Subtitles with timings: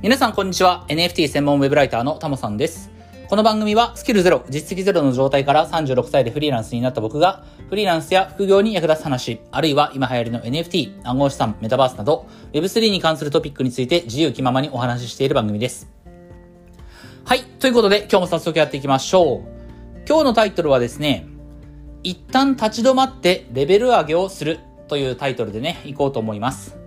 [0.00, 0.84] 皆さんこんにちは。
[0.86, 2.88] NFT 専門ウェブライターのタモさんです。
[3.28, 15.88] この番組はスキルゼロ、実績ゼロの状態から36歳でフリーランスになった僕が、フリーランスや副業に役立つ話、あるいは今流行りの NFT、暗号資産、メタバースなど、Web3 に関するトピックについて自由気ままにお話ししている番組です。
[17.24, 17.42] はい。
[17.58, 19.40] ということで、今日も早速やっていきましょう。
[20.08, 21.26] 今日のタイトルはですね、
[22.04, 26.77] 一旦立ち止まってレベル上げをするというタイトルでね、いこうと思います。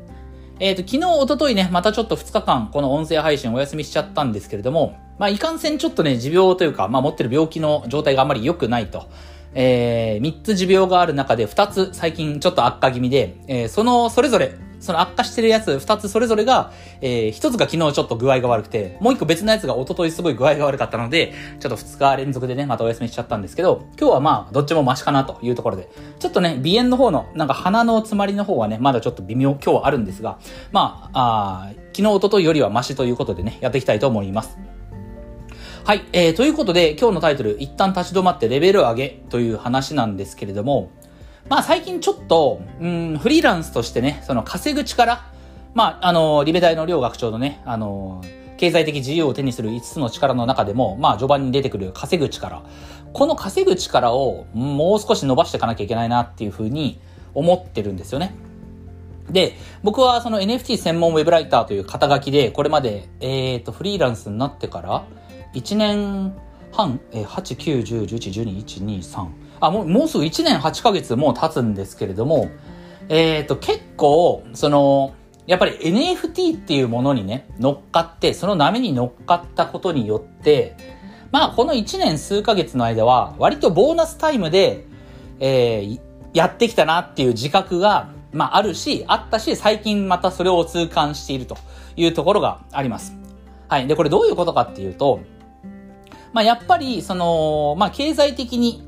[0.62, 9.10] えっ、ー、と、昨日、おとといね、またちょっと2日間、この音声配信お休みしちゃったんですけれども、まあ、いかんせんちょっとね、持病というか、まあ、持ってる病気の状態があまり良くないと。
[9.56, 30.40] えー、3つ持病がある中で2つ最近ちょっと悪化気味で、えー、その、それぞれその悪化してるやつ2つそれぞれが、えー、1つが昨日ちょっと具合が悪くて、もう1個別のやつが一昨日すごい具合が悪かったので、ちょっと2日連続でね、またお休みしちゃったんですけど、今日はまあ、どっちもマシかなというところで、ちょっとね、鼻炎の方の、なんか鼻の詰まりの方はね、まだちょっと微妙、今日はあるんですが、
[30.72, 34.58] まあ、あ昨日、一昨日よりはマシということでね、やっていきたいと思います。
[35.84, 40.92] はい、えー、ということで、今日のタイトル、一旦立ち止まってレベル上げという話なんですけれども、
[41.50, 45.32] まあ最近ちょっと、うん、フリーランスとしてね、その稼ぐ力、
[45.74, 48.22] まあ、あの、リベ大の両学長のね、あの、
[48.58, 52.64] 経済的自由を手にする5つの力の中でも、まあ、序盤に出てくる稼ぐ力。
[53.14, 57.00] この稼ぐ力をもう少し伸ばしていかなきゃいけないなっていうふうに
[57.34, 58.36] 思ってるんですよね。
[59.30, 65.06] で、僕はその NFT 専門ウェブライターという肩書きで、これまで、えっ、ー、と、フリーランスになってから、
[65.56, 66.34] 1年
[66.72, 69.28] 半、えー、8、9、10、11、12、1、2、3。
[69.62, 72.50] あ、もう、もうすぐ1年8ヶ月もう経つんですけれども、
[73.08, 75.14] えっ、ー、と、結構、その、
[75.48, 80.76] やっぱり NFT っていうものにね、乗っかって、その波に乗っかったことによって、
[81.32, 84.86] まあこの1年数ヶ月の間は、割とボーナスタイムで、
[85.40, 86.00] えー、
[86.34, 91.58] やってきたなっていう自覚が、まああるし、あったし、最近またそれを痛感していると
[91.96, 93.14] いうところがあります。
[93.68, 93.88] はい。
[93.88, 95.22] で、これどういうことかっていうと、
[96.34, 98.84] まあやっぱり、その、まあ経済的に、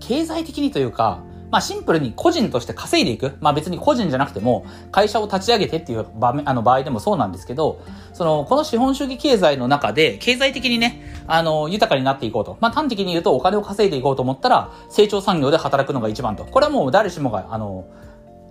[0.00, 3.36] 経済的にというか、まあシンプルに個人として稼いでいく。
[3.40, 7.80] まあ別に個人じゃなくても、会社を立ち上げてっていう場面、あの場合でもそうなんですけど、
[8.12, 12.58] その、この資本主義経済の中で、経済的にね、あの、豊かになっていこうと。
[12.60, 16.44] まあ端的に言うとお金を稼いでいこうと思ったら、成長産業で働くのが一番と。
[16.44, 17.86] これはもう誰しもが、あの、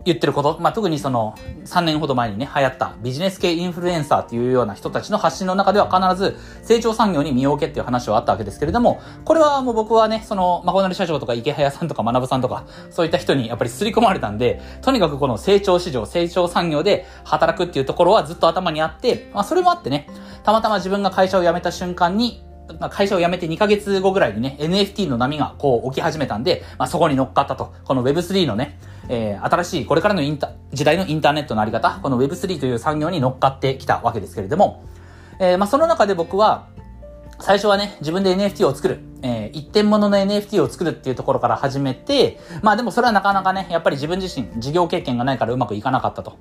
[0.07, 1.35] 言ってること、まあ、特にその
[1.65, 20.07] 3年ほど前にね、流行ったビジネス系インフルエンサーっていうような人たちの発信の中では必ず成長産業に身を置けっていう話はあったわけですけれども、これはもう僕はね、その、まこなり社長とか池早さんとか学さんとか、そういった人にやっぱり刷り込まれたんで、とにかくこの成長市場、成長産業で働くっていうところはずっと頭にあって、まあ、それもあってね、
[20.43, 22.46] たまたま自分が会社を辞めた瞬間に、
[22.89, 27.73] 会社を辞めて2ヶ月後ぐらいにね、NFT の波がこう起き始めたんで、まあ、そこに乗っかったと。
[27.83, 28.79] この Web3 のね、
[29.09, 34.83] えー、新しいこれからのインタ、時代のインターネットのあり方、この Web3 という産業に乗っかってきたわけですけれども、
[35.39, 36.67] えー、まあ、その中で僕は、
[37.39, 38.99] 最初はね、自分で NFT を作る。
[39.21, 46.37] えー、一点物の NFT を作るっていうところから始めて、まあでもそれはなかなかね、やっぱり自分自身、事業経験がないからうまくいかなかったと。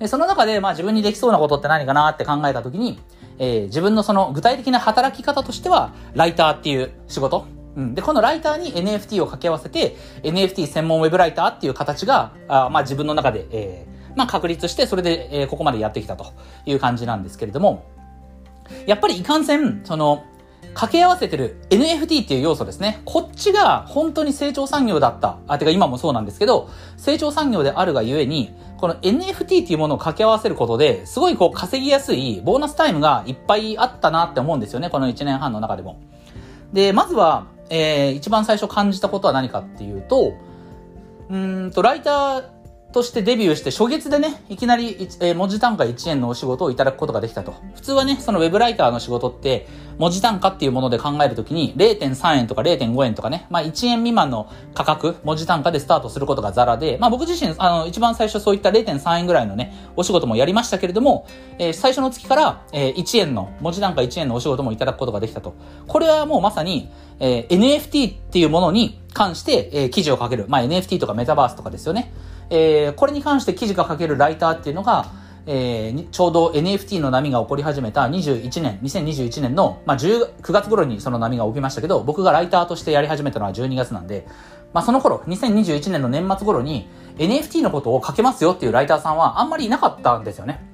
[0.00, 2.98] で、その中で、まあ自分にできそうなことって何かなって考えたときに、
[3.38, 7.46] えー、自分のその具体的な働き方としては、ライターっていう仕事。
[7.76, 7.94] うん。
[7.94, 16.32] で、このライターに NFT を掛け合わせて、NFT 専門ウェブライターっていう形が、あまあ自分の中で、えー、まあ確立して、それで、えー、ここまでやってきたと
[16.64, 17.84] いう感じなんですけれども、
[18.86, 20.24] やっぱりいかんせん、その、
[20.74, 23.02] 掛け合わせてる NFT っていう要素ですね。
[23.04, 25.38] こっちが本当に成長産業だった。
[25.46, 34.90] あ、てか今もそうなんですけど、成長産業であるがゆえに、この NFT っていうものを掛け合わせることで、すごいこう稼ぎやすいボーナスタイムがいっぱいあったなって思うんですよね。
[34.90, 36.00] この1年半の中でも。
[36.72, 40.32] で、まずは、えー、一番最初感じたことは何かっていうと、
[41.28, 42.44] うんと、ライター
[42.92, 47.54] としてデビューして初月でね、いきなり、えー、文字単価1円のお仕事をいただくことができたと。
[47.74, 49.68] 普通はね、そのウェブライターの仕事って、
[50.00, 61.26] 文字単価っていうもので考えるときに0.3円とか0.5円とかね、まあ1円未満の価格、文字単価でスタートすることがザラで、まあ僕自身、あの、一番最初そういった0.3円ぐらいのね、お仕事もやりましたけれども、
[61.58, 65.54] えー、最初の月から、えー、1円の、文字単価1円のお仕事もいただくことができたと。
[65.86, 66.90] これはもうまさに、
[67.20, 70.46] えー、NFT っていうものに関して、えー、記事を書ける。
[70.48, 72.12] まあ NFT とかメタバースとかですよね。
[72.50, 75.06] えー、これに関して記事が書けるライターっていうのが、
[75.46, 84.26] えー、ちょうど NFT の波が起こり始めた21年、2021年の、まあ、10 9月頃にその波が起きましたけど、僕がライターとしてやり始めたのは12月なんで、
[84.72, 86.88] まあ、その頃、2021年の年末頃に
[87.18, 90.69] NFT のことを書けますよっていうライターさんはあんまりいなかったんですよね。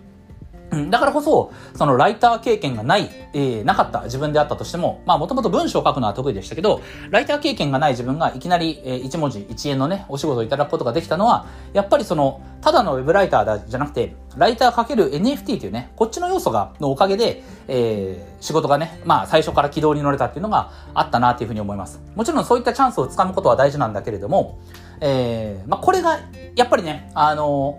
[0.70, 6.80] うん、だからこそ、そのライター経験がない、えー、なかった自分であったとしても、まあもともと文章を書くのは得意でしたけど、
[7.10, 22.00] ライター経験がない自分がいきなり、えー、1文字1円のね、お仕事をいただくことができたのは、やっぱりその、ただのウェブライターじゃなくて、ライターかける NFT というね、こっちの要素が、のおかげで、えー、仕事がね、まあ最初から軌道に乗れたっていうのがあったなっていうふうに思います。
[22.14, 24.58] もちろんそういったチャンスをつかむことは大事なんだけれども、
[25.00, 26.18] えー、まあこれが、
[26.56, 27.78] やっぱりね、あの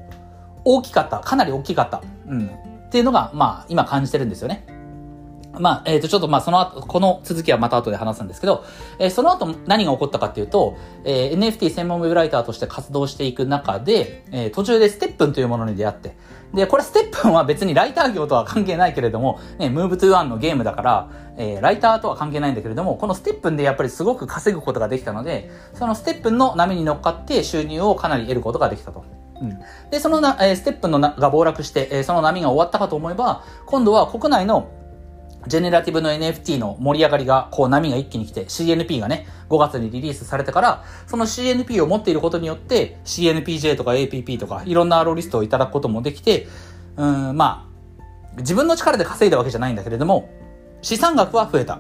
[0.64, 1.20] 大きかった。
[1.20, 2.02] かなり大きかった。
[2.28, 2.52] うん。
[2.88, 4.66] っていうのが、まあ、今感じてるんですよね。
[5.60, 8.64] まあ、えっ、ー、と、ちょっとまあ、その後、この続きはまた後で話すんですけど、
[9.00, 16.16] えー、その後何が起こったかっていうと、えー、NFT 専門ウェブライターとして活動していく中で、えー、途中でステップンというものに出会って、
[16.54, 29.04] で、これステップンは別にライター業とは関係ないけれども、ね、ムーブトゥワンのゲームだから、えー、ライターとは関係ないんだけれども、このステップンでやっぱりすごく稼ぐことができたので、そのステップンの波に乗っかって収入をかなり得ることができたと。
[29.42, 34.70] うん、で、そのな、えー、ステップのなが暴落して、えー、その波が終わったかと思えば、今度は国内の
[35.48, 46.48] ジェネラティブの NFT の盛り上がりが、こう波が一気に来て、CNP がね、5月にリリースされてから、その CNP を持っていることによって、CNPJ とか APP とか、いろんなアローリストをいただくこともできて、
[46.98, 47.68] うん、ま
[48.36, 50.30] あ、自分の力で稼いだわけじゃないんだけれども、
[50.82, 51.80] 資産額は増えた。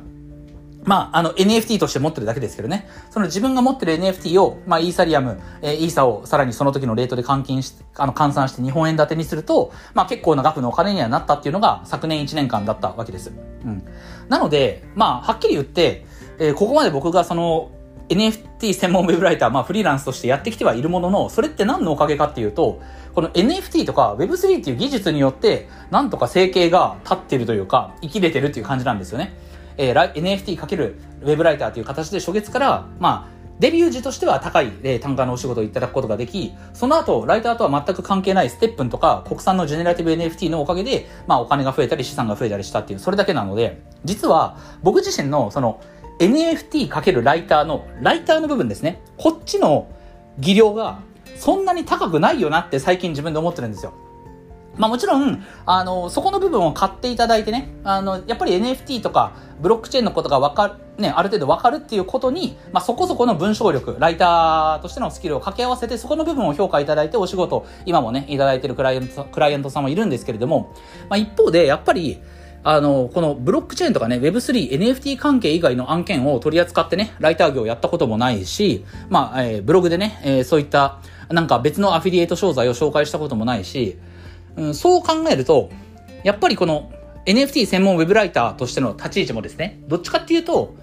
[0.87, 2.87] まあ、あの NFT として持ってるだけですけどね。
[3.11, 13.33] その自分が持ってる NFT を、まあ、イーサリアム、えー、イーサをさらにその時のレートで換金し、あの、換算して日本円建てにすると、まあ、結構な額のお金にはなったっていうのが昨年1年間だったわけです。
[13.65, 13.83] うん。
[14.29, 16.05] なので、まあ、はっきり言って、
[16.39, 17.71] えー、ここまで僕がその、
[18.07, 22.81] NFT 専門ウェブライター、まあフリーランスとしてやってきてはいるものの、それって何のおかげかっていうと、
[23.13, 29.37] この NFT とか Web3 っていう技術によって、なんとか生計が立ってるというか、生きれてるっていう感じなんですよね。
[29.77, 45.81] えー、NFT× ウェブライターという形で初月から、まあ、デビュー時としては高い、えー、単価のお仕事をいただくことができ、その後、ライターとは全く関係ないステップンとか国産のジェネラティブ NFT のおかげで、まあお金が増えたり資産が増えたりしたっていう、それだけなので、実は僕自身のその
[46.19, 49.01] NFT× ライターの、ライターの部分ですね。
[49.17, 49.87] こっちの
[50.39, 50.99] 技量が
[51.35, 53.93] そんなに高くないよなって最近自分で思ってるんですよ。
[54.77, 70.73] まあもちろん、あの、そこの部分を買っていただいてね、あの、やっぱり NFT とかブロックチェーンのことがわかる、ね、ある程度わかるっていうことに、まあそこそこの文章力、ライターとしてのスキルを掛け合わせて、そこの部分を評価いただいてお仕事、今もね、いただいてるクライアント、クライアントさんもいるんですけれども、
[71.09, 72.21] まあ一方で、やっぱり、
[72.63, 83.97] あの、このブロックチェーンとかね、Web3、NFT 関係以外の案件を取り扱ってね、ライター業をやったこともないし、まあ、えー、ブログでね、えー、そういった、なんか別のアフィリエイト商材を紹介したこともないし、
[84.67, 85.69] ん、そう考えると、
[86.23, 86.91] やっぱりこの
[87.25, 90.75] NFT 専門ウェブライターとしての立ち位置もですね、どっちかっていうと、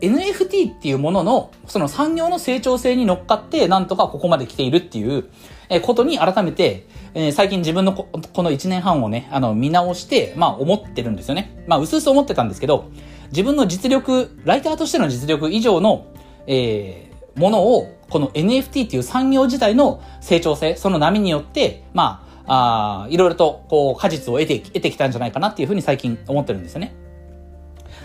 [0.00, 5.30] NFT っていうものの、その産業の成長性に乗っかって、なんとかここまで来ているっていう、
[5.70, 11.64] えことに改めて、えー、最近自分のここの1年半をね、あの、見直して、まあ思ってるんですよね。
[11.66, 12.90] まあ、うすうす思ってたんですけど、
[13.30, 16.06] 自分の実力、ライターとしての実力以上の、
[16.46, 26.94] えー、ものを、この NFT っていう産業自体の成長性、その波によって、まあ、あいろいろと、こう、果実を得て、得てきたんじゃないかなっていうふうに最近思ってるんですよね。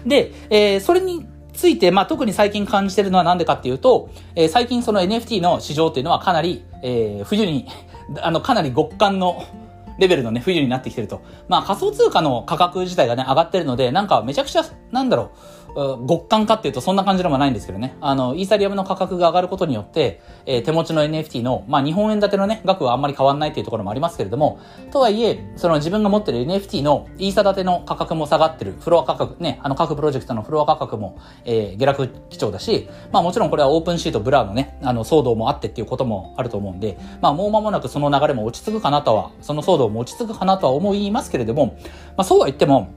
[0.05, 7.67] で、えー、それについて、まあ、特に最近感じてるのはなんでかっていうと、えー、最近その NFT の市場っていうのはかなり、えー、冬に、
[8.21, 9.43] あの、かなり極寒の
[9.99, 11.21] レベルのね、冬になってきてると。
[11.49, 15.29] まあ、仮想通貨の価格自体がね、上がってるので、なんかめちゃくちゃ、なんだろう、
[15.75, 17.95] 極寒かっていうとそんな感じでもないんですけどね。
[18.01, 24.59] あの、イーサリアムの価格が上がることによって、えー、手持ちの NFT の、まあ日本円建てのね、額はあんまり変わんないっていうところもありますけれども、
[24.91, 41.77] とはいえ、その自分が持ってる NFT のイーサ建ての価格も下がってる、フロア価格、ね、あの各プロジェクトのフロア価格も、えー、下落基調だし、まあもちろんこれは OpenSea と Blur のね、あの騒動もあってっていうこともあると思うんで、まあもう間もなくその流れも落ち着くかなとは、その騒動も落ち着くかなとは思いますけれども、
[42.17, 42.89] まあそうは言っても、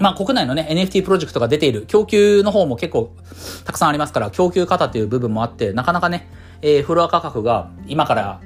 [0.00, 3.14] まあ国内のね、NFT プロジェクトが出ている供給の方も結構
[3.64, 6.28] たくさんありますから、供給方っていう部分もあって、なかなかね、
[6.62, 8.40] えー、フロア価格が今から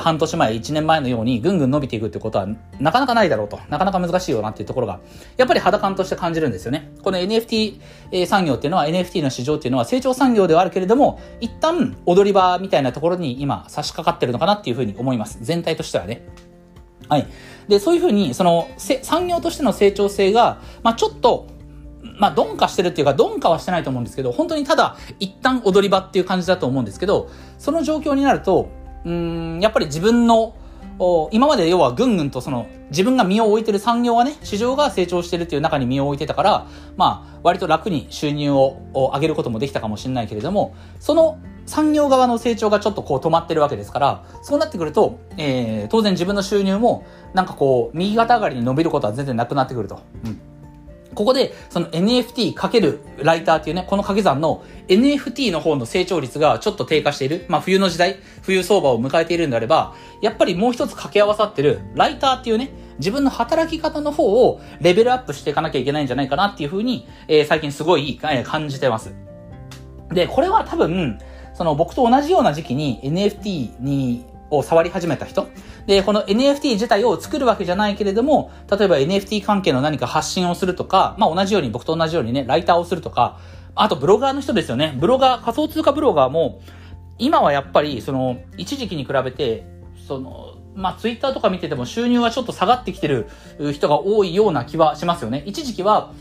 [0.00, 2.48] 半年前、1年前のようにぐんぐん伸びていくってことは
[2.80, 3.60] なかなかないだろうと。
[3.68, 4.98] なかなか難しいよなっていうところが、
[5.36, 6.92] やっぱり肌感として感じるんですよね。
[7.02, 15.38] この NFT 産業っていうのは、NFT の市場っていうのは成長産業ではあるけれども、一旦踊り場みたいなところに今差し掛かってるのかなっていうふうに思います。
[15.40, 16.26] 全体としてはね。
[17.08, 17.26] はい。
[17.68, 21.46] で、そういうふうに、その、産業としての成長性が、まあちょっと、
[22.18, 28.68] まあ、鈍化してるっていうか、鈍化はしてないと思うんですけど、本当にただ、一旦踊り場っていう感じだと思うんですけど、その状況になると、
[29.04, 30.54] うん、やっぱり自分の、
[31.30, 47.04] 今まで要はぐんぐんとその自分が身を置いてる産業がね、市場が成長してるっていう中に身を置いてたから、まあ、割と楽に収入を上げることもできたかもしれないけれども、その産業側の成長がちょっとこう止まってるわけですから、そうなってくると、えー、当然自分の収入も、
[47.34, 50.00] なんかこう、右肩上がりに伸びることは全然なくなってくると。
[50.24, 50.40] うん
[51.16, 57.46] ここで、その NFT かけるライターっていうね、この掛け算の NFT の方の成長率がちょっと低下している。
[57.48, 69.14] まあ冬の時代、冬相場を迎えているんであれば、やっぱりもう一つ掛け合わさってるライターっていうね、自分の働き方の方をレベルアップしていかなきゃいけないんじゃないかなっていうふうに、えー、最近すごい、えー、感じてます。
[70.10, 71.18] で、これは多分、
[71.56, 75.48] その僕と同じような時期に NFT にを触り始めた人。
[75.86, 83.38] で、この NFT 自体を作るわけじゃないけれども、例えば NFT 関係の何か発信をするとか、まあ同じように僕と同じようにね、ライターをするとか、
[83.74, 84.96] あとブロガーの人ですよね。
[84.98, 86.60] ブロガー、仮想通貨ブロガーも、
[87.18, 89.66] 今はやっぱり、その、一時期に比べて、
[90.06, 93.28] その、まあ、ツイッターとか見てても収入はちょっと下がってきてる
[93.72, 95.42] 人が多いような気はしますよね。
[95.46, 96.12] 一時期は、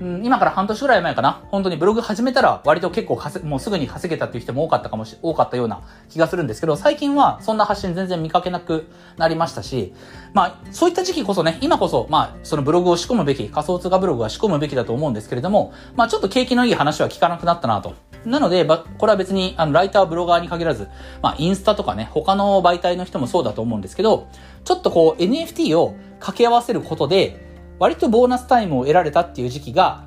[0.00, 1.44] うん、今から半年ぐらい前かな？
[1.52, 8.86] 本当にブログ始めたら割と結構もうすぐに稼げたっていう人も多かったかもし、多かったような気がするんですけど、最近はそんな発信全然見かけなく
[9.16, 9.94] なりましたし、
[10.32, 17.94] まあ、そういった時期こそね、今こそ、まあ、そのブログを仕込むべき、仮想通貨ブログは仕込むべきだと思うんですけれども、まあ、ちょっと景気のいい話は聞かなくなったなと。
[18.24, 20.88] なので、これは別に、あの、ライター、ブロガーに限らず、
[21.22, 24.26] まあ、インスタとかね、他の媒体の人もそうだと思うんですけど、
[24.64, 27.43] ちょっとこう、NFT を掛け合わせることで、
[27.78, 30.06] 割とボーナスタイムを得られたっていう時期が、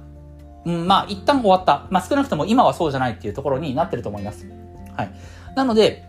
[0.66, 1.88] うん、まあ、一旦終わった。
[1.90, 4.48] まあ、少なくとも今はそうじゃないっていうところになってると思います。
[4.96, 5.12] はい。
[5.56, 6.04] なので、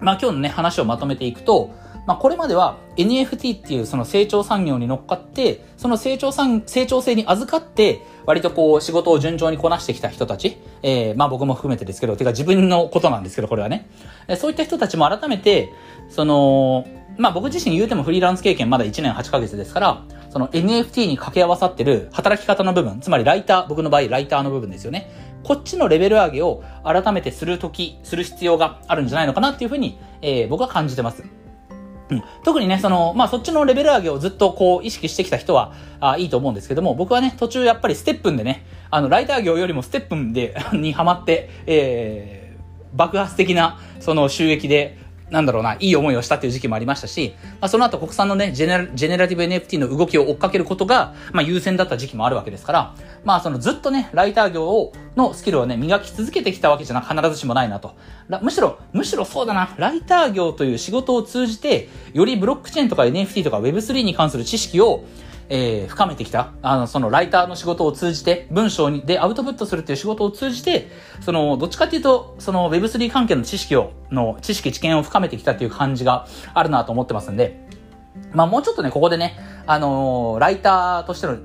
[0.00, 1.70] まあ、今日のね、話をまとめていくと、
[2.06, 13.88] まあ、これまでは NFT っていうその成長産業に乗っかって、その成長産、成長性に預かって、割とこう仕事を順調にこなしてきた人たち、えー、まあ僕も含めてですけど、てか自分のことなんですけど、これはね。
[14.36, 15.72] そういった人たちも改めて、
[16.08, 16.86] その、
[17.18, 25.10] まあ僕自身言うてもフリーランス経験まだ1年8ヶ月ですから、その NFT に掛け合わさってる働き方の部分、つまりライター、僕の場合ライターの部分ですよね。
[25.42, 31.24] こっちのレベル上げを改めてするとき、する必要があるんじゃないのかなっていうふうに、えー、僕は感じてます。
[32.10, 44.98] うん、特にね、その、まあ、そっちのレベル上げをずっとこう意識してきた人はあいいと思うんですけども、僕はね、途中やっぱりステップンでね、あの、ライター業よりもステップンでにハマって、えー、爆発的なその収益で
[45.30, 52.94] なんだろうな、いい思いをしたっていう時期もありましたし、まあ、その後国産のね、ジェネラジェネラティブ NFT の動きを追っかけることが、まあ、優先だった時期もあるわけですから、
[53.24, 57.94] まあ、そのずっとね、ライター業を、のスキルをね、磨き続けてきたわけじゃな、必ずしもないなと。
[58.42, 65.04] むしろ、むしろそうだな、ライター業という仕事を通じて、よりブロックチェーンとか NFT とか Web3 に関する知識を、
[65.50, 70.88] えー、深めてきた、あの、そのライターの仕事を通じて、文章にでアウトプットするっていう仕事を通じて、
[71.20, 77.60] その、どっちかっていうと、その Web3 関係の知識を、の、知識知見を深めてきたっていう感じがあるなと思ってますんで、
[78.32, 81.36] まあもうちょっとね、ここでね、あのー、ライターとしての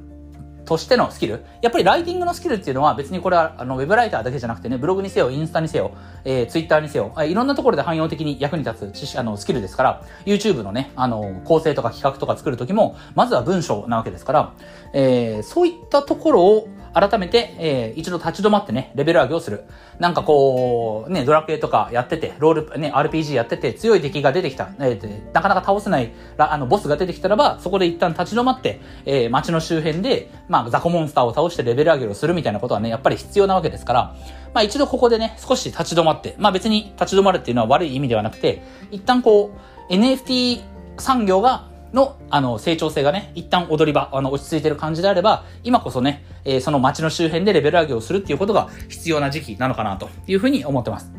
[0.66, 1.44] としてのスキル。
[1.62, 5.92] やっぱりライティングのスキルっていうのは別にこれはあのウェブライターだけじゃなくてね、ブログにせよ、インスタにせよ、
[6.24, 14.54] えー、ツイッターにせよ、いろんなところで汎用的に役に立つ、あの、スキルですから、YouTube のね、あの、構成とか企画とか作るときも、まずは文章なわけですから、
[14.94, 19.66] えー、そういったところを、改めて、えー、一度立ち止まってね、レベル上げをする。
[20.00, 34.16] なんかこう、ね、ドラクエとかやってて、ロール、ね、RPG やってて、強い敵が出てきた、えー、なかなか倒せない、あの、ボスが出てきたらば、そこで一旦立ち止まって、えー、街の周辺で、まあ、雑魚モンスターを倒してレベル上げをするみたいなことはね、やっぱり必要なわけですから、
[34.54, 39.52] まあ一度ここでね、少し立ち止まって、まあ別に立ち止まるっていうのは悪い意味ではなくて、一旦こ
[39.90, 40.62] う、NFT
[40.98, 51.12] 産業がの、あの、成長性がね、一旦踊り場、あの、落ち着いてる感じであれば、今こそね、えー、その街の周辺でレベル上げをするっていうことが必要な時期なのかなというふうに思ってます。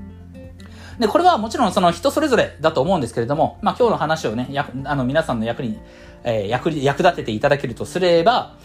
[0.98, 5.78] で、これはもちろんその人それぞれだと思うんですけれども、まあ今日の話をね、やあの皆さんの役に、
[6.24, 8.56] えー、役、役立てていただけるとすれば、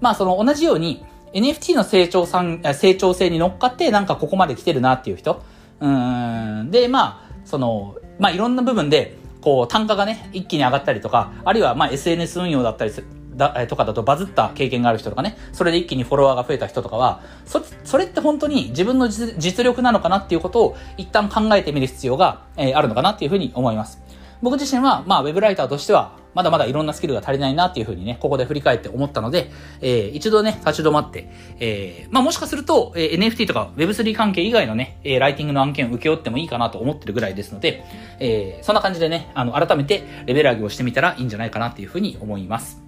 [0.00, 5.42] まあその同じように NFT の成長さん、成長性に乗っかってなんかここまで来てるなっていう人。
[5.80, 6.70] うん。
[6.70, 24.02] で、まあ、その、まあいろんな部分でこう、単価がね、一気に上がったりとか、あるいは、まあ、SNS 運用だったりする、だ、とかだとバズった経験がある人とかね、それで一気にフォロワーが増えた人とかは、そ、それって本当に自分の実力なのかなっていうことを一旦考えてみる必要が、えー、あるのかなっていうふうに思います。
[24.42, 29.50] 僕自身は、まあ、ウェブライターとしては、まだまだいろんなスキルが足りないなっていうふうにね、ここで振り返って思ったので、
[29.80, 37.84] えー、一度ね、立ち止まって、えー、まあもしかすると、えー、NFT とか Web3 関係以外のね、えー、ライティングの案件を請け負ってもいいかなと思ってるぐらいですので、
[38.20, 42.82] えー、そんな感じでね、あの、改めてレベル上げをしてみたらいいんじゃないかなっていうふうに思います。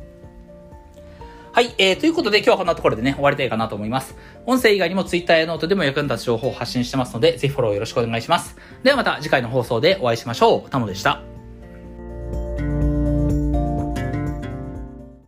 [1.53, 4.15] はい、えー、ということで今日はこんなところでね、終わりたいかなと思います。
[4.45, 8.57] 音声以外にも Twitter やノートでも役に立つ情報を発信してますので、ぜひフォローよろしくお願いします。
[8.83, 10.71] ではまた次回の放送でお会いしましょう。
[10.71, 11.28] タモでした。